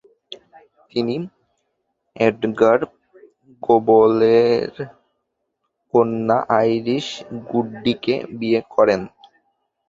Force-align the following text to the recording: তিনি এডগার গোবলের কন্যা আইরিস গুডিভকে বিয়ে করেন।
তিনি 0.91 1.15
এডগার 2.15 2.79
গোবলের 3.63 4.71
কন্যা 5.93 6.37
আইরিস 6.59 7.07
গুডিভকে 7.49 8.15
বিয়ে 8.39 8.61
করেন। 8.73 9.01